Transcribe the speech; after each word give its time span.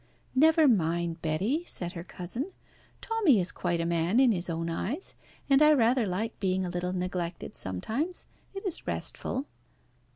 "Never 0.33 0.67
mind, 0.67 1.21
Betty," 1.21 1.63
said 1.67 1.91
her 1.91 2.03
cousin. 2.03 2.53
"Tommy 3.01 3.39
is 3.39 3.51
quite 3.51 3.79
a 3.79 3.85
man 3.85 4.19
in 4.19 4.31
his 4.31 4.49
own 4.49 4.67
eyes, 4.67 5.13
and 5.47 5.61
I 5.61 5.73
rather 5.73 6.07
like 6.07 6.39
being 6.39 6.65
a 6.65 6.69
little 6.69 6.91
neglected 6.93 7.55
sometimes. 7.55 8.25
It 8.55 8.65
is 8.65 8.87
restful." 8.87 9.45